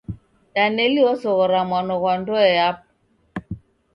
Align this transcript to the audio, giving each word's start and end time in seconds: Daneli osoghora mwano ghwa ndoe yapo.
Daneli 0.53 1.01
osoghora 1.11 1.59
mwano 1.67 1.93
ghwa 2.01 2.13
ndoe 2.19 2.49
yapo. 2.57 2.87